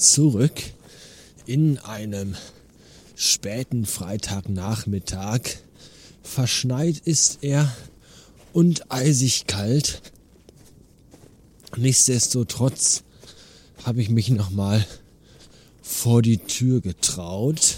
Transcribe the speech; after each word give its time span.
Zurück 0.00 0.62
in 1.44 1.76
einem 1.76 2.34
späten 3.16 3.84
Freitagnachmittag. 3.84 5.42
Verschneit 6.22 6.96
ist 7.04 7.40
er 7.42 7.70
und 8.54 8.90
eisig 8.90 9.46
kalt. 9.46 10.00
Nichtsdestotrotz 11.76 13.02
habe 13.84 14.00
ich 14.00 14.08
mich 14.08 14.30
nochmal 14.30 14.86
vor 15.82 16.22
die 16.22 16.38
Tür 16.38 16.80
getraut, 16.80 17.76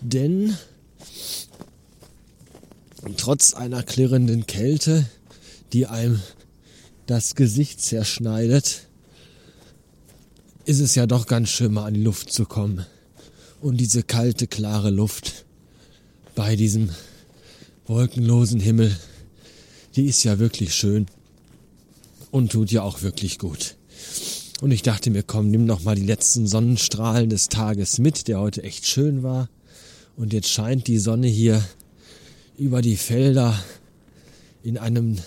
denn 0.00 0.56
trotz 3.16 3.54
einer 3.54 3.82
klirrenden 3.82 4.46
Kälte, 4.46 5.04
die 5.72 5.86
einem 5.86 6.22
das 7.06 7.34
Gesicht 7.34 7.80
zerschneidet, 7.80 8.86
ist 10.66 10.80
es 10.80 10.94
ja 10.94 11.06
doch 11.06 11.26
ganz 11.26 11.50
schön 11.50 11.72
mal 11.72 11.84
an 11.84 11.94
die 11.94 12.02
Luft 12.02 12.32
zu 12.32 12.46
kommen. 12.46 12.86
Und 13.60 13.78
diese 13.78 14.02
kalte, 14.02 14.46
klare 14.46 14.90
Luft 14.90 15.44
bei 16.34 16.56
diesem 16.56 16.90
wolkenlosen 17.86 18.60
Himmel, 18.60 18.96
die 19.96 20.06
ist 20.06 20.24
ja 20.24 20.38
wirklich 20.38 20.74
schön 20.74 21.06
und 22.30 22.52
tut 22.52 22.70
ja 22.70 22.82
auch 22.82 23.02
wirklich 23.02 23.38
gut. 23.38 23.76
Und 24.60 24.70
ich 24.70 24.82
dachte 24.82 25.10
mir, 25.10 25.22
komm, 25.22 25.50
nimm 25.50 25.66
noch 25.66 25.82
mal 25.82 25.96
die 25.96 26.06
letzten 26.06 26.46
Sonnenstrahlen 26.46 27.28
des 27.28 27.48
Tages 27.48 27.98
mit, 27.98 28.28
der 28.28 28.40
heute 28.40 28.62
echt 28.62 28.86
schön 28.86 29.22
war. 29.22 29.48
Und 30.16 30.32
jetzt 30.32 30.48
scheint 30.48 30.86
die 30.86 30.98
Sonne 30.98 31.26
hier 31.26 31.62
über 32.56 32.80
die 32.80 32.96
Felder 32.96 33.58
in 34.62 34.78
einem 34.78 35.18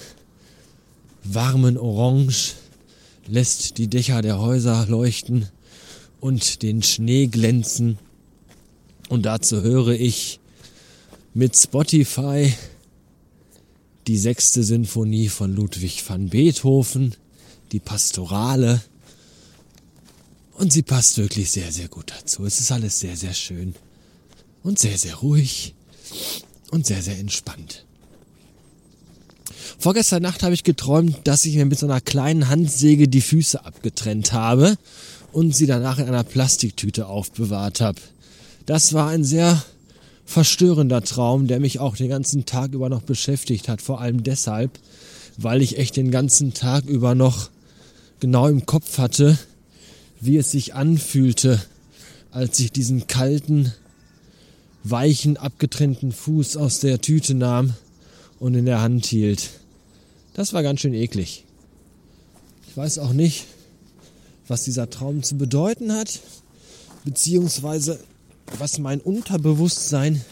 warmen 1.24 1.78
Orange 1.78 2.54
lässt 3.28 3.78
die 3.78 3.88
Dächer 3.88 4.22
der 4.22 4.40
Häuser 4.40 4.86
leuchten 4.88 5.48
und 6.20 6.62
den 6.62 6.82
Schnee 6.82 7.28
glänzen. 7.28 7.98
Und 9.10 9.24
dazu 9.26 9.62
höre 9.62 9.90
ich 9.90 10.40
mit 11.34 11.56
Spotify 11.56 12.54
die 14.08 14.18
sechste 14.18 14.64
Sinfonie 14.64 15.30
von 15.30 15.54
Ludwig 15.54 16.04
van 16.08 16.30
Beethoven, 16.30 17.16
die 17.72 17.80
Pastorale. 17.80 18.82
Und 20.54 20.74
sie 20.74 20.82
passt 20.82 21.18
wirklich 21.18 21.52
sehr, 21.52 21.72
sehr 21.72 21.88
gut 21.88 22.12
dazu. 22.12 22.46
Es 22.46 22.60
ist 22.60 22.72
alles 22.72 23.00
sehr, 23.00 23.16
sehr 23.16 23.34
schön 23.34 23.76
und 24.64 24.80
sehr, 24.80 24.98
sehr 24.98 25.16
ruhig 25.16 25.76
und 26.72 26.86
sehr, 26.86 27.02
sehr 27.02 27.20
entspannt. 27.20 27.87
Vorgestern 29.80 30.24
Nacht 30.24 30.42
habe 30.42 30.56
ich 30.56 30.64
geträumt, 30.64 31.20
dass 31.26 31.46
ich 31.46 31.56
mir 31.56 31.66
mit 31.66 31.78
so 31.78 31.86
einer 31.86 32.02
kleinen 32.02 32.50
Handsäge 32.50 33.08
die 33.08 33.22
Füße 33.22 33.64
abgetrennt 33.64 34.34
habe 34.34 34.76
und 35.32 35.56
sie 35.56 35.68
danach 35.68 36.00
in 36.00 36.08
einer 36.08 36.24
Plastiktüte 36.24 37.06
aufbewahrt 37.06 37.80
habe. 37.80 38.00
Das 38.66 38.94
war 38.94 39.10
ein 39.10 39.24
sehr 39.24 39.64
verstörender 40.26 41.04
Traum, 41.04 41.46
der 41.46 41.60
mich 41.60 41.80
auch 41.80 41.96
den 41.96 42.10
ganzen 42.10 42.46
Tag 42.46 42.74
über 42.74 42.90
noch 42.90 43.04
beschäftigt 43.04 43.70
hat. 43.70 43.84
Vor 43.84 44.02
allem 44.02 44.24
deshalb, 44.24 44.72
weil 45.38 45.62
ich 45.62 45.78
echt 45.78 45.96
den 45.96 46.10
ganzen 46.10 46.56
Tag 46.56 46.86
über 46.86 47.14
noch 47.14 47.52
genau 48.20 48.48
im 48.48 48.66
Kopf 48.66 48.98
hatte, 48.98 49.38
wie 50.20 50.38
es 50.38 50.50
sich 50.50 50.74
anfühlte, 50.74 51.62
als 52.32 52.60
ich 52.60 52.72
diesen 52.72 53.06
kalten, 53.06 53.74
weichen, 54.84 55.38
abgetrennten 55.38 56.12
Fuß 56.12 56.58
aus 56.58 56.80
der 56.80 57.00
Tüte 57.00 57.36
nahm 57.36 57.76
und 58.40 58.56
in 58.56 58.66
der 58.66 58.82
Hand 58.82 59.06
hielt. 59.06 59.52
Das 60.38 60.54
war 60.54 60.62
ganz 60.62 60.82
schön 60.82 60.94
eklig. 60.94 61.46
Ich 62.70 62.78
weiß 62.78 63.00
auch 63.00 63.12
nicht, 63.12 63.46
was 64.48 64.66
dieser 64.66 64.88
Traum 64.88 65.24
zu 65.24 65.36
bedeuten 65.36 65.92
hat, 65.92 66.20
beziehungsweise 67.04 68.00
was 68.60 68.78
mein 68.78 69.02
Unterbewusstsein 69.02 70.24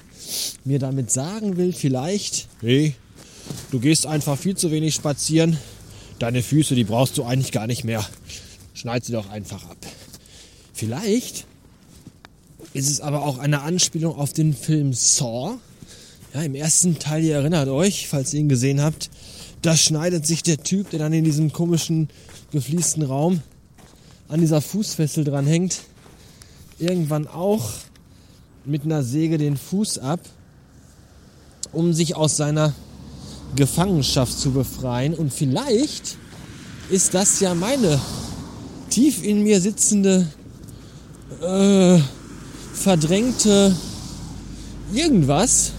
mir 0.64 0.78
damit 0.78 1.10
sagen 1.10 1.58
will. 1.58 1.74
Vielleicht, 1.74 2.48
hey, 2.62 2.94
du 3.72 3.80
gehst 3.80 4.06
einfach 4.06 4.38
viel 4.38 4.56
zu 4.56 4.70
wenig 4.70 4.94
spazieren. 4.94 5.58
Deine 6.20 6.44
Füße, 6.44 6.76
die 6.76 6.84
brauchst 6.84 7.18
du 7.18 7.24
eigentlich 7.24 7.52
gar 7.52 7.66
nicht 7.66 7.84
mehr. 7.84 8.08
Schneid 8.76 9.06
sie 9.06 9.12
doch 9.12 9.32
einfach 9.32 9.68
ab. 9.68 9.78
Vielleicht 10.72 11.48
ist 12.74 12.92
es 12.92 13.02
aber 13.02 13.24
auch 13.24 13.40
eine 13.40 13.64
Anspielung 13.64 14.16
auf 14.16 14.34
den 14.34 14.54
Film 14.54 14.94
Saw. 14.94 15.58
Ja, 16.36 16.44
im 16.44 16.54
ersten 16.54 17.00
Teil, 17.00 17.24
ihr 17.24 17.38
erinnert 17.38 17.70
euch, 17.70 18.08
falls 18.08 18.36
ihr 18.36 18.42
ihn 18.42 18.50
gesehen 18.50 18.82
habt, 18.82 19.10
da 19.66 19.76
schneidet 19.76 20.28
sich 20.28 20.44
der 20.44 20.62
Typ, 20.62 20.92
der 20.92 21.00
dann 21.00 21.14
in 21.14 21.24
diesem 21.24 21.52
komischen 21.52 22.10
gefliesten 22.52 23.02
Raum 23.02 23.42
an 24.28 24.40
dieser 24.40 24.62
Fußfessel 24.62 25.24
dran 25.24 25.48
hängt, 25.48 25.82
irgendwann 26.78 27.28
auch 27.28 27.72
mit 28.64 28.84
einer 28.84 29.02
Säge 29.02 29.40
den 29.40 29.58
Fuß 29.58 29.98
ab, 30.00 30.20
um 31.72 31.94
sich 31.94 32.16
aus 32.16 32.38
seiner 32.38 32.74
Gefangenschaft 33.56 34.38
zu 34.38 34.52
befreien. 34.52 35.16
Und 35.16 35.34
vielleicht 35.34 36.18
ist 36.92 37.16
das 37.16 37.40
ja 37.40 37.56
meine 37.56 38.00
tief 38.92 39.24
in 39.24 39.42
mir 39.42 39.60
sitzende, 39.62 40.28
äh, 41.42 42.00
verdrängte 42.74 43.76
irgendwas, 44.94 45.72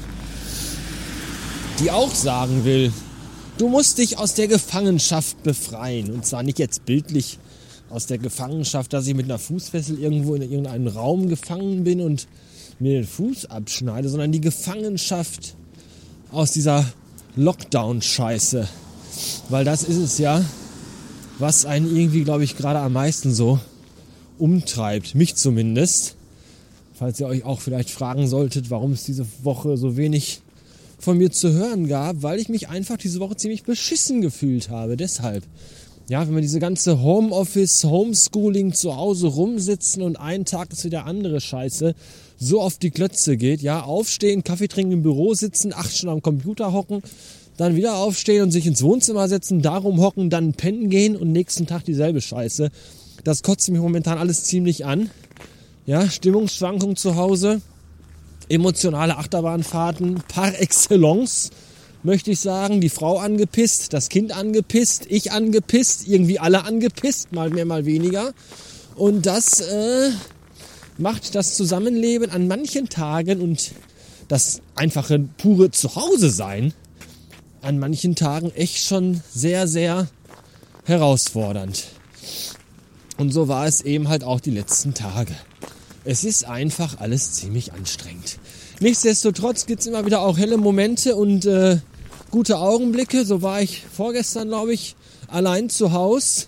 die 1.79 1.93
auch 1.93 2.15
sagen 2.15 2.65
will, 2.65 2.93
Du 3.59 3.71
musst 3.71 3.97
dich 3.97 4.19
aus 4.19 4.35
der 4.35 4.49
Gefangenschaft 4.49 5.43
befreien. 5.43 6.13
Und 6.13 6.27
zwar 6.27 6.43
nicht 6.43 6.59
jetzt 6.59 6.85
bildlich 6.85 7.39
aus 7.89 8.05
der 8.05 8.19
Gefangenschaft, 8.19 8.93
dass 8.93 9.07
ich 9.07 9.15
mit 9.15 9.25
einer 9.25 9.39
Fußfessel 9.39 9.99
irgendwo 9.99 10.35
in 10.35 10.43
irgendeinem 10.43 10.89
Raum 10.89 11.29
gefangen 11.29 11.83
bin 11.83 12.03
und 12.03 12.29
mir 12.79 12.93
den 12.93 13.07
Fuß 13.07 13.47
abschneide, 13.47 14.11
sondern 14.11 14.31
die 14.31 14.43
Gefangenschaft 14.43 15.55
aus 16.33 16.53
dieser 16.53 16.85
Lockdown-Scheiße. 17.37 18.69
Weil 19.49 19.65
das 19.65 19.85
ist 19.85 19.97
es 19.97 20.19
ja, 20.19 20.45
was 21.39 21.65
einen 21.65 21.97
irgendwie, 21.97 22.25
glaube 22.25 22.45
ich, 22.45 22.59
gerade 22.59 22.81
am 22.81 22.93
meisten 22.93 23.33
so 23.33 23.59
umtreibt. 24.37 25.15
Mich 25.15 25.35
zumindest. 25.35 26.17
Falls 26.93 27.21
ihr 27.21 27.27
euch 27.27 27.45
auch 27.45 27.61
vielleicht 27.61 27.89
fragen 27.89 28.27
solltet, 28.27 28.69
warum 28.69 28.93
es 28.93 29.05
diese 29.05 29.25
Woche 29.43 29.79
so 29.79 29.97
wenig 29.97 30.43
von 31.07 31.19
mir 31.19 31.31
zu 31.31 31.53
hören 31.53 31.87
gab, 31.87 32.25
weil 32.25 32.41
ich 32.41 32.49
mich 32.49 32.69
einfach 32.69 32.97
diese 32.97 33.21
Woche 33.21 33.37
ziemlich 33.37 33.63
beschissen 33.63 34.23
gefühlt 34.23 34.71
habe. 34.71 34.97
Deshalb. 34.97 35.45
Ja, 36.09 36.27
wenn 36.27 36.35
man 36.35 36.43
diese 36.43 36.59
ganze 36.59 37.01
Homeoffice, 37.01 37.85
Homeschooling 37.85 38.73
zu 38.73 38.97
Hause 38.97 39.29
rumsitzen 39.29 40.03
und 40.03 40.17
einen 40.17 40.45
Tag 40.47 40.73
ist 40.73 40.85
wieder 40.85 41.07
andere 41.07 41.41
Scheiße, 41.41 41.95
so 42.39 42.61
auf 42.61 42.79
die 42.79 42.91
Klötze 42.91 43.37
geht, 43.37 43.63
ja, 43.63 43.85
aufstehen, 43.85 44.43
Kaffee 44.43 44.67
trinken 44.67 44.95
im 44.95 45.03
Büro 45.03 45.33
sitzen, 45.35 45.73
acht 45.73 45.97
Stunden 45.97 46.15
am 46.15 46.23
Computer 46.23 46.73
hocken, 46.73 47.03
dann 47.57 47.77
wieder 47.77 47.99
aufstehen 47.99 48.43
und 48.43 48.51
sich 48.51 48.67
ins 48.67 48.83
Wohnzimmer 48.83 49.29
setzen, 49.29 49.63
darum 49.63 50.01
hocken, 50.01 50.29
dann 50.29 50.55
pennen 50.55 50.91
gehen 50.91 51.15
und 51.15 51.31
nächsten 51.31 51.69
Tag 51.69 51.85
dieselbe 51.85 52.21
Scheiße. 52.21 52.73
Das 53.23 53.45
kotzt 53.45 53.71
mich 53.71 53.81
momentan 53.81 54.19
alles 54.19 54.43
ziemlich 54.43 54.85
an. 54.85 55.09
Ja, 55.87 56.11
Stimmungsschwankung 56.11 56.97
zu 56.97 57.15
Hause 57.15 57.61
emotionale 58.49 59.17
Achterbahnfahrten 59.17 60.23
par 60.29 60.59
excellence, 60.61 61.51
möchte 62.03 62.31
ich 62.31 62.41
sagen. 62.41 62.81
Die 62.81 62.89
Frau 62.89 63.19
angepisst, 63.19 63.93
das 63.93 64.09
Kind 64.09 64.33
angepisst, 64.33 65.07
ich 65.09 65.33
angepisst, 65.33 66.07
irgendwie 66.07 66.39
alle 66.39 66.65
angepisst, 66.65 67.33
mal 67.33 67.51
mehr, 67.51 67.65
mal 67.65 67.85
weniger. 67.85 68.33
Und 68.95 69.27
das 69.27 69.61
äh, 69.61 70.11
macht 70.99 71.35
das 71.35 71.57
Zusammenleben 71.57 72.31
an 72.31 72.49
manchen 72.49 72.89
Tagen 72.89 73.41
und 73.41 73.73
das 74.29 74.61
einfache 74.75 75.21
pure 75.39 75.71
Zuhause 75.71 76.31
sein 76.31 76.73
an 77.63 77.79
manchen 77.79 78.15
Tagen 78.15 78.53
echt 78.53 78.87
schon 78.87 79.21
sehr, 79.33 79.67
sehr 79.67 80.09
herausfordernd. 80.85 81.87
Und 83.19 83.33
so 83.33 83.49
war 83.49 83.67
es 83.67 83.81
eben 83.81 84.09
halt 84.09 84.25
auch 84.25 84.41
die 84.41 84.51
letzten 84.51 84.95
Tage. 84.95 85.35
Es 86.07 86.23
ist 86.23 86.45
einfach 86.45 87.01
alles 87.01 87.33
ziemlich 87.33 87.73
anstrengend. 87.73 88.39
Nichtsdestotrotz 88.79 89.67
gibt 89.67 89.81
es 89.81 89.89
immer 89.89 90.07
wieder 90.07 90.21
auch 90.21 90.39
helle 90.39 90.57
Momente 90.57 91.17
und 91.17 91.47
äh, 91.47 91.79
gute 92.31 92.59
Augenblicke. 92.59 93.25
So 93.25 93.43
war 93.43 93.61
ich 93.61 93.83
vorgestern, 93.93 94.49
glaube 94.49 94.73
ich, 94.73 94.95
allein 95.27 95.69
zu 95.69 95.93
Hause. 95.93 96.45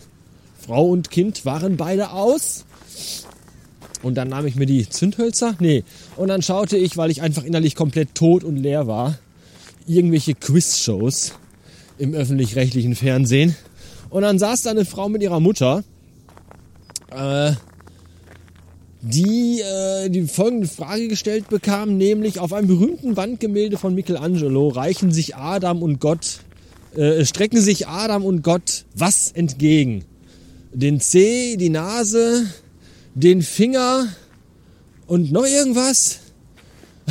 Frau 0.64 0.87
und 0.88 1.10
Kind 1.10 1.44
waren 1.44 1.76
beide 1.76 2.12
aus. 2.12 2.66
Und 4.05 4.14
dann 4.14 4.28
nahm 4.28 4.46
ich 4.46 4.55
mir 4.55 4.66
die 4.66 4.88
Zündhölzer. 4.88 5.56
Nee. 5.58 5.82
Und 6.16 6.28
dann 6.28 6.40
schaute 6.40 6.76
ich, 6.76 6.96
weil 6.96 7.11
ich 7.11 7.20
einfach 7.20 7.43
innerlich 7.43 7.75
komplett 7.75 8.14
tot 8.14 8.44
und 8.44 8.56
leer 8.58 8.87
war, 8.87 9.19
irgendwelche 9.88 10.34
Quizshows 10.34 11.32
im 11.99 12.14
öffentlich-rechtlichen 12.14 12.94
Fernsehen. 12.94 13.56
Und 14.08 14.22
dann 14.22 14.38
saß 14.38 14.62
da 14.62 14.70
eine 14.70 14.84
Frau 14.84 15.08
mit 15.08 15.20
ihrer 15.20 15.40
Mutter. 15.40 15.82
Äh, 17.11 17.54
die 19.00 19.61
äh, 19.61 20.09
die 20.09 20.27
folgende 20.27 20.69
Frage 20.69 21.09
gestellt 21.09 21.49
bekam, 21.49 21.97
nämlich 21.97 22.41
auf 22.41 22.53
einem 22.53 22.69
berühmten 22.69 23.17
Wandgemälde 23.17 23.79
von 23.79 23.95
Michelangelo 23.95 24.69
reichen 24.69 25.12
sich 25.12 25.37
Adam 25.37 25.83
und 25.83 26.00
Gott, 26.00 26.41
äh, 26.97 27.25
strecken 27.25 27.61
sich 27.61 27.87
Adam 27.87 28.25
und 28.25 28.43
Gott 28.43 28.85
was 28.95 29.31
entgegen? 29.33 30.05
den 30.73 31.00
Zeh, 31.00 31.56
die 31.56 31.71
Nase, 31.71 32.47
den 33.15 33.43
Finger 33.43 34.09
und 35.06 35.33
noch 35.33 35.47
irgendwas. 35.47 36.21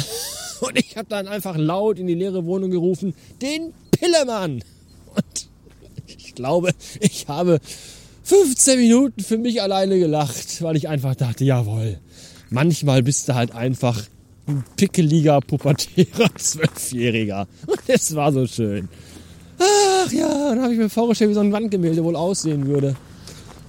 Und 0.59 0.75
ich 0.79 0.97
habe 0.97 1.07
dann 1.07 1.27
einfach 1.27 1.55
laut 1.55 1.99
in 1.99 2.07
die 2.07 2.15
leere 2.15 2.43
Wohnung 2.45 2.71
gerufen, 2.71 3.13
den 3.43 3.75
Pillemann. 3.91 4.63
Und 5.13 5.49
ich 6.07 6.33
glaube, 6.33 6.71
ich 6.99 7.27
habe 7.27 7.59
15 8.27 8.77
Minuten 8.77 9.23
für 9.23 9.37
mich 9.37 9.61
alleine 9.61 9.97
gelacht, 9.99 10.61
weil 10.61 10.75
ich 10.75 10.89
einfach 10.89 11.15
dachte, 11.15 11.45
jawohl, 11.45 11.97
manchmal 12.49 13.01
bist 13.01 13.29
du 13.29 13.35
halt 13.35 13.53
einfach 13.53 14.03
ein 14.47 14.65
pickeliger, 14.75 15.39
pubertärer 15.39 16.29
Zwölfjähriger. 16.35 17.47
Und 17.65 17.79
es 17.87 18.13
war 18.15 18.33
so 18.33 18.45
schön. 18.45 18.89
Ach 19.57 20.11
ja, 20.11 20.49
dann 20.49 20.61
habe 20.61 20.73
ich 20.73 20.77
mir 20.77 20.89
vorgestellt, 20.89 21.29
wie 21.29 21.35
so 21.35 21.39
ein 21.39 21.53
Wandgemälde 21.53 22.03
wohl 22.03 22.17
aussehen 22.17 22.67
würde, 22.67 22.97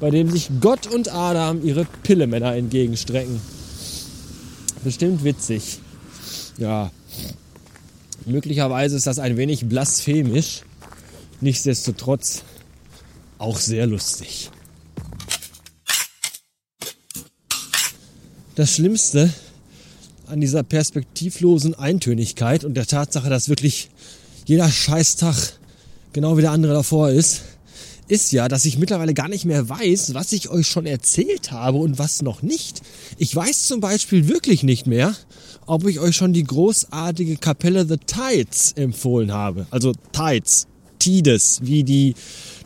bei 0.01 0.11
dem 0.11 0.29
sich 0.29 0.51
Gott 0.61 0.89
und 0.89 1.15
Adam 1.15 1.65
ihre 1.65 1.87
Pillemänner 2.03 2.57
entgegenstrecken. 2.57 3.41
Bestimmt 4.83 5.23
witzig. 5.23 5.79
Ja, 6.57 6.91
möglicherweise 8.27 8.97
ist 8.97 9.07
das 9.07 9.21
ein 9.21 9.37
wenig 9.37 9.69
blasphemisch, 9.69 10.63
nichtsdestotrotz 11.41 12.43
auch 13.39 13.59
sehr 13.59 13.87
lustig. 13.87 14.51
Das 18.55 18.75
Schlimmste 18.75 19.33
an 20.27 20.41
dieser 20.41 20.63
perspektivlosen 20.63 21.75
Eintönigkeit 21.75 22.65
und 22.65 22.75
der 22.75 22.87
Tatsache, 22.87 23.31
dass 23.31 23.49
wirklich 23.49 23.91
jeder 24.47 24.69
Scheißtag 24.69 25.59
genau 26.13 26.37
wie 26.37 26.43
der 26.43 26.51
andere 26.51 26.75
davor 26.75 27.11
ist, 27.11 27.43
ist 28.09 28.33
ja, 28.33 28.49
dass 28.49 28.65
ich 28.65 28.79
mittlerweile 28.79 29.15
gar 29.15 29.29
nicht 29.29 29.45
mehr 29.45 29.69
weiß, 29.69 30.15
was 30.15 30.33
ich 30.33 30.49
euch 30.49 30.67
schon 30.67 30.87
erzählt 30.87 31.53
habe 31.53 31.79
und 31.79 31.99
was 31.99 32.23
noch 32.23 32.43
nicht. 32.43 32.81
Ich 33.19 33.35
weiß 33.35 33.67
zum 33.67 33.81
Beispiel 33.81 34.29
wirklich 34.29 34.63
nicht 34.63 34.87
mehr, 34.87 35.15
ob 35.67 35.87
ich 35.87 36.01
euch 36.01 36.17
schon 36.17 36.33
die 36.33 36.45
großartige 36.45 37.37
Kapelle 37.37 37.87
The 37.87 37.99
Tides 37.99 38.73
empfohlen 38.73 39.33
habe. 39.33 39.67
Also 39.71 39.93
Tides, 40.13 40.67
Tides, 40.99 41.61
wie 41.63 41.85
die, 41.85 42.15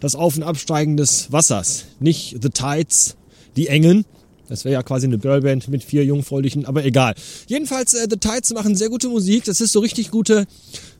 das 0.01 0.15
Auf- 0.15 0.37
und 0.37 0.43
Absteigen 0.43 0.97
des 0.97 1.31
Wassers. 1.33 1.85
Nicht 2.01 2.37
The 2.43 2.51
Tides, 2.51 3.17
die 3.57 3.69
Engen. 3.69 4.05
Das 4.49 4.65
wäre 4.65 4.75
ja 4.75 4.83
quasi 4.83 5.07
eine 5.07 5.19
Girlband 5.19 5.69
mit 5.69 5.83
vier 5.83 6.05
Jungfräulichen, 6.05 6.67
aber 6.67 6.85
egal. 6.85 7.15
Jedenfalls, 7.47 7.95
äh, 7.95 8.07
The 8.11 8.17
Tides 8.17 8.53
machen 8.53 8.77
sehr 8.77 8.91
gute 8.91 9.09
Musik. 9.09 9.45
Das 9.45 9.61
ist 9.61 9.73
so 9.73 9.81
richtig 9.81 10.11
gute 10.11 10.47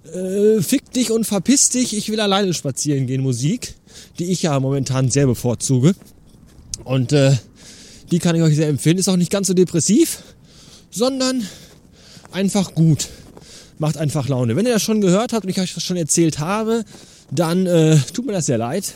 äh, 0.05 0.63
Fick 0.63 0.91
dich 0.93 1.11
und 1.11 1.25
verpiss 1.25 1.69
dich, 1.71 1.97
ich 1.97 2.11
will 2.11 2.21
alleine 2.21 2.55
spazieren 2.55 3.07
gehen 3.07 3.23
Musik, 3.23 3.75
die 4.19 4.27
ich 4.27 4.43
ja 4.43 4.59
momentan 4.59 5.11
sehr 5.11 5.27
bevorzuge. 5.27 5.95
Und 6.85 7.13
äh, 7.13 7.37
die 8.11 8.19
kann 8.19 8.37
ich 8.37 8.43
euch 8.43 8.57
sehr 8.57 8.69
empfehlen. 8.69 8.99
Ist 8.99 9.09
auch 9.09 9.17
nicht 9.17 9.31
ganz 9.31 9.47
so 9.47 9.55
depressiv, 9.55 10.23
sondern 10.91 11.47
einfach 12.31 12.75
gut. 12.75 13.09
Macht 13.79 13.97
einfach 13.97 14.29
Laune. 14.29 14.57
Wenn 14.57 14.67
ihr 14.67 14.73
das 14.73 14.83
schon 14.83 15.01
gehört 15.01 15.33
habt 15.33 15.45
und 15.45 15.51
ich 15.51 15.61
euch 15.61 15.75
das 15.75 15.83
schon 15.83 15.97
erzählt 15.97 16.39
habe, 16.39 16.85
dann 17.35 17.67
äh, 17.67 17.99
tut 18.13 18.27
mir 18.27 18.33
das 18.33 18.47
sehr 18.47 18.59
leid. 18.59 18.95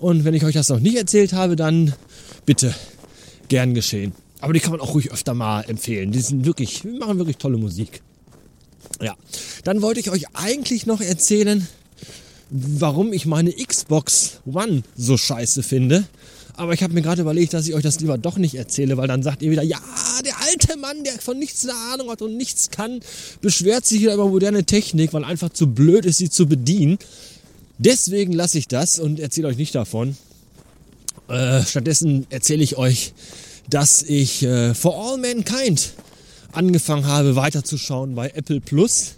Und 0.00 0.24
wenn 0.24 0.34
ich 0.34 0.44
euch 0.44 0.54
das 0.54 0.68
noch 0.68 0.80
nicht 0.80 0.96
erzählt 0.96 1.32
habe, 1.32 1.56
dann 1.56 1.92
bitte 2.46 2.74
gern 3.48 3.74
geschehen. 3.74 4.12
Aber 4.40 4.52
die 4.52 4.60
kann 4.60 4.70
man 4.70 4.80
auch 4.80 4.94
ruhig 4.94 5.10
öfter 5.10 5.34
mal 5.34 5.62
empfehlen. 5.62 6.12
Die 6.12 6.20
sind 6.20 6.46
wirklich, 6.46 6.84
machen 6.84 7.18
wirklich 7.18 7.38
tolle 7.38 7.58
Musik. 7.58 8.00
Ja, 9.02 9.16
dann 9.64 9.82
wollte 9.82 10.00
ich 10.00 10.10
euch 10.10 10.26
eigentlich 10.34 10.86
noch 10.86 11.00
erzählen, 11.00 11.66
warum 12.50 13.12
ich 13.12 13.26
meine 13.26 13.52
Xbox 13.52 14.40
One 14.46 14.82
so 14.96 15.16
scheiße 15.16 15.62
finde. 15.62 16.04
Aber 16.54 16.72
ich 16.72 16.82
habe 16.82 16.92
mir 16.92 17.02
gerade 17.02 17.22
überlegt, 17.22 17.54
dass 17.54 17.68
ich 17.68 17.74
euch 17.74 17.82
das 17.82 18.00
lieber 18.00 18.18
doch 18.18 18.36
nicht 18.36 18.56
erzähle, 18.56 18.96
weil 18.96 19.06
dann 19.06 19.22
sagt 19.22 19.42
ihr 19.42 19.50
wieder, 19.50 19.62
ja, 19.62 19.78
der 20.24 20.40
alte 20.40 20.76
Mann, 20.76 21.04
der 21.04 21.12
von 21.14 21.38
nichts 21.38 21.64
eine 21.64 21.74
Ahnung 21.92 22.10
hat 22.10 22.22
und 22.22 22.36
nichts 22.36 22.70
kann, 22.70 23.00
beschwert 23.40 23.86
sich 23.86 24.00
wieder 24.00 24.14
über 24.14 24.28
moderne 24.28 24.64
Technik, 24.64 25.12
weil 25.12 25.24
einfach 25.24 25.50
zu 25.50 25.68
blöd 25.68 26.04
ist, 26.04 26.18
sie 26.18 26.30
zu 26.30 26.46
bedienen. 26.46 26.98
Deswegen 27.78 28.32
lasse 28.32 28.58
ich 28.58 28.66
das 28.66 28.98
und 28.98 29.20
erzähle 29.20 29.48
euch 29.48 29.56
nicht 29.56 29.74
davon. 29.74 30.16
Äh, 31.28 31.62
stattdessen 31.62 32.26
erzähle 32.30 32.64
ich 32.64 32.76
euch, 32.76 33.12
dass 33.70 34.02
ich 34.02 34.42
äh, 34.42 34.74
For 34.74 34.96
All 34.96 35.18
Mankind 35.18 35.92
angefangen 36.52 37.06
habe 37.06 37.36
weiterzuschauen 37.36 38.14
bei 38.14 38.30
Apple 38.30 38.60
Plus 38.60 39.14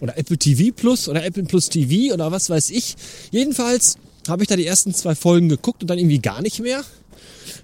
oder 0.00 0.18
Apple 0.18 0.36
TV 0.36 0.74
Plus 0.74 1.08
oder 1.08 1.24
Apple 1.24 1.44
Plus 1.44 1.68
TV 1.68 2.12
oder 2.12 2.32
was 2.32 2.50
weiß 2.50 2.70
ich. 2.70 2.96
Jedenfalls 3.30 3.96
habe 4.28 4.42
ich 4.42 4.48
da 4.48 4.56
die 4.56 4.66
ersten 4.66 4.92
zwei 4.92 5.14
Folgen 5.14 5.48
geguckt 5.48 5.82
und 5.82 5.88
dann 5.88 5.98
irgendwie 5.98 6.18
gar 6.18 6.42
nicht 6.42 6.60
mehr, 6.60 6.84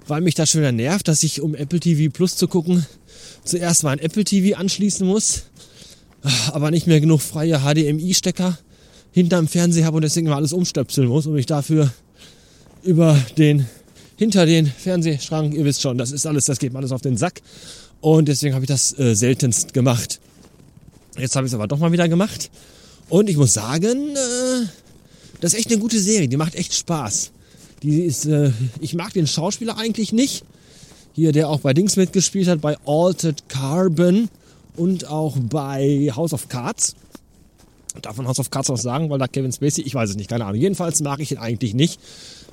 weil 0.07 0.23
mich 0.23 0.35
das 0.35 0.51
schon 0.51 0.61
wieder 0.63 0.73
nervt, 0.73 1.09
dass 1.09 1.23
ich, 1.25 1.41
um 1.43 1.55
Apple 1.55 1.81
TV 1.81 2.11
Plus 2.13 2.37
zu 2.37 2.49
gucken, 2.49 2.87
zuerst 3.45 3.83
mal 3.83 3.91
ein 3.91 3.99
Apple 3.99 4.25
TV 4.25 4.57
anschließen 4.57 5.07
muss, 5.07 5.43
aber 6.53 6.71
nicht 6.71 6.87
mehr 6.87 7.01
genug 7.01 7.21
freie 7.21 7.61
HDMI-Stecker 7.61 8.59
hinterm 9.13 9.49
Fernseher 9.49 9.87
habe 9.87 9.97
und 9.97 10.03
deswegen 10.03 10.27
immer 10.27 10.37
alles 10.37 10.53
umstöpseln 10.53 11.09
muss 11.09 11.27
und 11.27 11.35
mich 11.35 11.47
dafür 11.47 11.93
über 12.83 13.19
den 13.37 13.67
hinter 14.17 14.47
den 14.47 14.67
Fernsehschrank, 14.67 15.55
ihr 15.55 15.65
wisst 15.65 15.81
schon, 15.81 15.97
das 15.97 16.11
ist 16.11 16.27
alles, 16.27 16.45
das 16.47 16.59
geht 16.59 16.73
mir 16.73 16.81
alles 16.81 16.91
auf 16.91 17.03
den 17.03 17.17
Sack 17.17 17.41
und 18.01 18.27
deswegen 18.27 18.55
habe 18.55 18.65
ich 18.65 18.69
das 18.69 18.99
äh, 18.99 19.15
seltenst 19.15 19.73
gemacht. 19.73 20.21
Jetzt 21.17 21.37
habe 21.37 21.47
ich 21.47 21.53
es 21.53 21.55
aber 21.55 21.69
doch 21.69 21.79
mal 21.79 21.93
wieder 21.93 22.09
gemacht 22.09 22.51
und 23.09 23.31
ich 23.31 23.37
muss 23.37 23.53
sagen, 23.53 24.17
äh, 24.17 24.67
das 25.41 25.53
ist 25.53 25.61
echt 25.61 25.71
eine 25.71 25.79
gute 25.79 26.01
Serie, 26.01 26.29
die 26.29 26.37
macht 26.37 26.57
echt 26.57 26.75
Spaß. 26.75 27.31
Die 27.83 28.03
ist, 28.03 28.27
äh, 28.27 28.51
ich 28.81 28.95
mag 28.95 29.13
den 29.13 29.27
Schauspieler 29.27 29.79
eigentlich 29.79 30.13
nicht. 30.13 30.45
Hier, 31.15 31.33
der 31.33 31.49
auch 31.49 31.61
bei 31.61 31.75
Dings 31.75 31.97
mitgespielt 31.97 32.49
hat, 32.49 32.61
bei 32.61 32.77
Altered 32.87 33.49
Carbon 33.49 34.29
und 34.77 35.07
auch 35.07 35.37
bei 35.39 36.11
House 36.15 36.33
of 36.33 36.49
Cards. 36.49 36.95
Darf 38.03 38.17
man 38.17 38.27
House 38.27 38.39
of 38.39 38.51
Cards 38.51 38.71
auch 38.71 38.77
sagen, 38.77 39.11
weil 39.11 39.19
da 39.19 39.27
Kevin 39.27 39.53
Spacey, 39.53 39.83
ich 39.83 39.95
weiß 39.95 40.11
es 40.11 40.17
nicht, 40.17 40.31
keine 40.31 40.45
Ahnung. 40.45 40.61
Jedenfalls 40.61 41.01
mag 41.01 41.21
ich 41.21 41.33
ihn 41.33 41.39
eigentlich 41.39 41.75
nicht, 41.75 42.01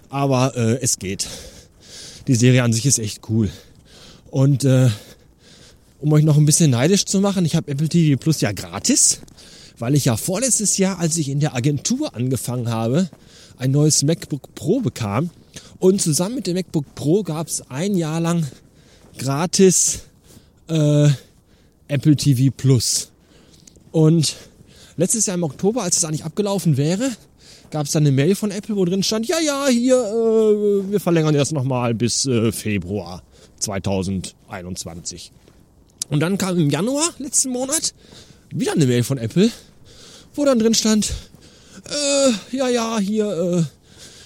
aber 0.10 0.56
äh, 0.56 0.80
es 0.82 0.98
geht. 0.98 1.28
Die 2.28 2.36
Serie 2.36 2.64
an 2.64 2.74
sich 2.74 2.86
ist 2.86 3.00
echt 3.00 3.22
cool. 3.30 3.50
Und 4.32 4.64
äh, 4.64 4.90
um 6.00 6.12
euch 6.14 6.24
noch 6.24 6.38
ein 6.38 6.46
bisschen 6.46 6.72
neidisch 6.72 7.06
zu 7.06 7.20
machen, 7.20 7.46
ich 7.46 7.56
habe 7.56 7.72
Apple 7.72 7.90
TV 7.90 8.20
Plus 8.20 8.42
ja 8.42 8.52
gratis 8.52 9.20
weil 9.78 9.96
ich 9.96 10.06
ja 10.06 10.18
vorletztes 10.18 10.78
Jahr, 10.78 11.00
als 11.00 11.18
ich 11.18 11.30
in 11.30 11.40
der 11.40 11.56
Agentur 11.56 12.16
angefangen 12.16 12.70
habe, 12.70 13.10
ein 13.58 13.72
neues 13.72 14.04
MacBook 14.04 14.54
Pro 14.56 14.80
bekam. 14.80 15.30
Und 15.80 16.02
zusammen 16.02 16.36
mit 16.36 16.48
dem 16.48 16.56
MacBook 16.56 16.96
Pro 16.96 17.24
gab 17.24 17.48
es 17.48 17.70
ein 17.70 17.96
Jahr 17.96 18.20
lang 18.20 18.46
gratis 19.18 20.04
äh, 20.68 21.10
Apple 21.88 22.16
TV 22.16 22.54
Plus. 22.56 23.12
Und 23.92 24.36
letztes 24.98 25.26
Jahr 25.26 25.36
im 25.36 25.44
Oktober, 25.44 25.84
als 25.84 25.98
es 25.98 26.06
eigentlich 26.06 26.26
abgelaufen 26.26 26.78
wäre, 26.78 27.12
gab 27.72 27.86
es 27.86 27.92
dann 27.92 28.04
eine 28.04 28.12
Mail 28.12 28.36
von 28.36 28.52
Apple, 28.52 28.76
wo 28.76 28.86
drin 28.86 29.04
stand, 29.04 29.28
ja, 29.28 29.40
ja, 29.40 29.68
hier, 29.68 29.96
äh, 29.96 30.92
wir 30.92 31.00
verlängern 31.00 31.34
das 31.34 31.52
nochmal 31.52 31.94
bis 31.94 32.26
äh, 32.26 32.52
Februar 32.52 33.24
2021. 33.60 35.32
Und 36.10 36.20
dann 36.20 36.38
kam 36.38 36.58
im 36.58 36.70
Januar 36.70 37.10
letzten 37.18 37.50
Monat 37.50 37.94
wieder 38.52 38.74
eine 38.74 38.86
Mail 38.86 39.04
von 39.04 39.18
Apple, 39.18 39.50
wo 40.36 40.46
dann 40.46 40.60
drin 40.60 40.74
stand, 40.74 41.14
äh, 41.90 42.56
ja, 42.56 42.70
ja, 42.70 43.00
hier, 43.00 43.28
äh, 43.28 43.64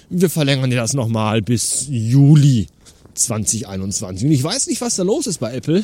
wir 0.10 0.30
verlängern 0.30 0.70
dir 0.70 0.78
das 0.78 0.94
nochmal 0.94 1.42
bis 1.42 1.86
Juli 1.90 2.68
2021. 3.14 4.26
Und 4.26 4.32
ich 4.32 4.44
weiß 4.44 4.68
nicht, 4.68 4.82
was 4.82 4.96
da 4.96 5.04
los 5.04 5.28
ist 5.28 5.40
bei 5.40 5.54
Apple. 5.54 5.84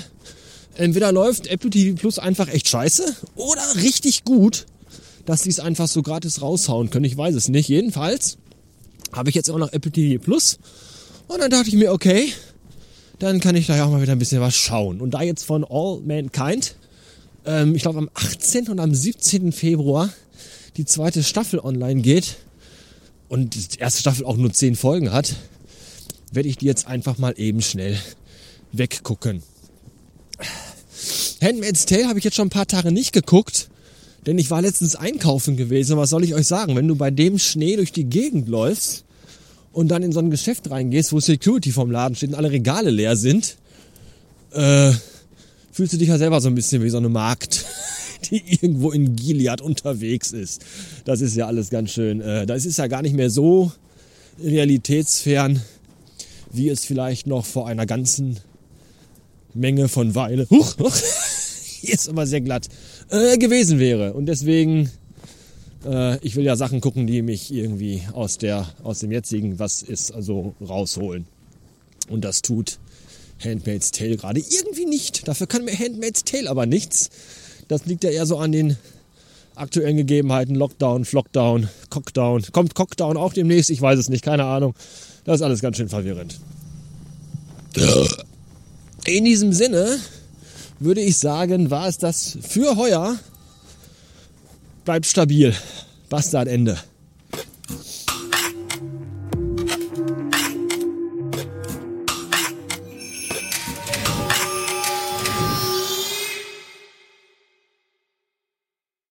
Entweder 0.75 1.11
läuft 1.11 1.47
Apple 1.47 1.69
TV 1.69 1.95
Plus 1.95 2.19
einfach 2.19 2.49
echt 2.49 2.67
scheiße 2.67 3.15
oder 3.35 3.63
richtig 3.75 4.23
gut, 4.23 4.65
dass 5.25 5.43
sie 5.43 5.49
es 5.49 5.59
einfach 5.59 5.87
so 5.87 6.01
gratis 6.01 6.41
raushauen 6.41 6.89
können. 6.89 7.05
Ich 7.05 7.17
weiß 7.17 7.35
es 7.35 7.49
nicht. 7.49 7.69
Jedenfalls 7.69 8.37
habe 9.11 9.29
ich 9.29 9.35
jetzt 9.35 9.49
auch 9.49 9.57
noch 9.57 9.73
Apple 9.73 9.91
TV 9.91 10.23
Plus. 10.23 10.59
Und 11.27 11.39
dann 11.39 11.49
dachte 11.49 11.69
ich 11.69 11.75
mir, 11.75 11.91
okay, 11.91 12.31
dann 13.19 13.39
kann 13.39 13.55
ich 13.55 13.67
da 13.67 13.75
ja 13.75 13.85
auch 13.85 13.91
mal 13.91 14.01
wieder 14.01 14.11
ein 14.11 14.19
bisschen 14.19 14.41
was 14.41 14.55
schauen. 14.55 15.01
Und 15.01 15.11
da 15.11 15.21
jetzt 15.21 15.43
von 15.43 15.63
All 15.63 16.01
Mankind 16.01 16.75
ähm, 17.45 17.75
ich 17.75 17.83
glaube 17.83 17.99
am 17.99 18.09
18. 18.13 18.69
und 18.69 18.79
am 18.79 18.93
17. 18.93 19.51
Februar 19.51 20.09
die 20.77 20.85
zweite 20.85 21.23
Staffel 21.23 21.59
online 21.59 22.01
geht 22.01 22.37
und 23.29 23.55
die 23.55 23.79
erste 23.79 24.01
Staffel 24.01 24.25
auch 24.25 24.37
nur 24.37 24.51
10 24.51 24.75
Folgen 24.75 25.11
hat, 25.11 25.35
werde 26.31 26.49
ich 26.49 26.57
die 26.57 26.65
jetzt 26.65 26.87
einfach 26.87 27.17
mal 27.17 27.33
eben 27.37 27.61
schnell 27.61 27.97
weggucken. 28.71 29.41
Handmaid's 31.41 31.85
Tale 31.85 32.07
habe 32.07 32.19
ich 32.19 32.25
jetzt 32.25 32.35
schon 32.35 32.47
ein 32.47 32.51
paar 32.51 32.67
Tage 32.67 32.91
nicht 32.91 33.13
geguckt, 33.13 33.69
denn 34.25 34.37
ich 34.37 34.49
war 34.49 34.61
letztens 34.61 34.95
einkaufen 34.95 35.57
gewesen. 35.57 35.97
Was 35.97 36.09
soll 36.09 36.23
ich 36.23 36.33
euch 36.33 36.47
sagen? 36.47 36.75
Wenn 36.75 36.87
du 36.87 36.95
bei 36.95 37.11
dem 37.11 37.37
Schnee 37.37 37.75
durch 37.75 37.91
die 37.91 38.05
Gegend 38.05 38.47
läufst 38.47 39.05
und 39.71 39.89
dann 39.89 40.03
in 40.03 40.11
so 40.11 40.19
ein 40.19 40.31
Geschäft 40.31 40.69
reingehst, 40.69 41.13
wo 41.13 41.19
Security 41.19 41.71
vom 41.71 41.91
Laden 41.91 42.15
steht 42.15 42.29
und 42.29 42.35
alle 42.35 42.51
Regale 42.51 42.89
leer 42.89 43.15
sind, 43.15 43.57
äh, 44.51 44.91
fühlst 45.71 45.93
du 45.93 45.97
dich 45.97 46.07
ja 46.07 46.17
selber 46.17 46.41
so 46.41 46.47
ein 46.47 46.55
bisschen 46.55 46.83
wie 46.83 46.89
so 46.89 46.97
eine 46.97 47.09
Magd, 47.09 47.65
die 48.31 48.41
irgendwo 48.47 48.91
in 48.91 49.15
Gilead 49.15 49.61
unterwegs 49.61 50.31
ist. 50.31 50.63
Das 51.03 51.21
ist 51.21 51.35
ja 51.35 51.47
alles 51.47 51.69
ganz 51.69 51.91
schön. 51.91 52.21
Äh, 52.21 52.45
das 52.45 52.65
ist 52.65 52.77
ja 52.77 52.87
gar 52.87 53.01
nicht 53.01 53.15
mehr 53.15 53.29
so 53.29 53.71
realitätsfern, 54.41 55.61
wie 56.51 56.69
es 56.69 56.85
vielleicht 56.85 57.27
noch 57.27 57.45
vor 57.45 57.67
einer 57.67 57.85
ganzen 57.85 58.39
Menge 59.53 59.87
von 59.87 60.15
Weile, 60.15 60.47
huch, 60.49 60.77
huch, 60.79 60.95
hier 61.81 61.93
ist 61.93 62.07
immer 62.07 62.27
sehr 62.27 62.41
glatt, 62.41 62.67
äh, 63.09 63.37
gewesen 63.37 63.79
wäre. 63.79 64.13
Und 64.13 64.25
deswegen, 64.25 64.89
äh, 65.85 66.17
ich 66.25 66.35
will 66.35 66.45
ja 66.45 66.55
Sachen 66.55 66.81
gucken, 66.81 67.07
die 67.07 67.21
mich 67.21 67.53
irgendwie 67.53 68.03
aus, 68.13 68.37
der, 68.37 68.67
aus 68.83 68.99
dem 68.99 69.11
jetzigen, 69.11 69.59
was 69.59 69.81
ist, 69.81 70.11
also 70.11 70.55
rausholen. 70.61 71.25
Und 72.09 72.23
das 72.23 72.41
tut 72.41 72.79
Handmaid's 73.43 73.91
Tale 73.91 74.17
gerade 74.17 74.39
irgendwie 74.39 74.85
nicht. 74.85 75.27
Dafür 75.27 75.47
kann 75.47 75.65
mir 75.65 75.77
Handmaid's 75.77 76.23
Tale 76.23 76.49
aber 76.49 76.65
nichts. 76.65 77.09
Das 77.67 77.85
liegt 77.85 78.03
ja 78.03 78.11
eher 78.11 78.25
so 78.25 78.37
an 78.37 78.51
den 78.51 78.77
aktuellen 79.55 79.97
Gegebenheiten. 79.97 80.55
Lockdown, 80.55 81.05
Flockdown, 81.05 81.69
Cockdown. 81.89 82.43
Kommt 82.51 82.75
Cockdown 82.75 83.17
auch 83.17 83.33
demnächst? 83.33 83.69
Ich 83.69 83.81
weiß 83.81 83.99
es 83.99 84.09
nicht, 84.09 84.23
keine 84.23 84.45
Ahnung. 84.45 84.75
Das 85.23 85.37
ist 85.37 85.41
alles 85.41 85.61
ganz 85.61 85.77
schön 85.77 85.89
verwirrend. 85.89 86.39
In 89.05 89.25
diesem 89.25 89.53
Sinne 89.53 89.99
würde 90.79 91.01
ich 91.01 91.17
sagen, 91.17 91.71
war 91.71 91.87
es 91.87 91.97
das 91.97 92.37
für 92.41 92.75
heuer. 92.75 93.17
Bleibt 94.83 95.05
stabil. 95.05 95.55
Bastard 96.09 96.47
Ende. 96.47 96.77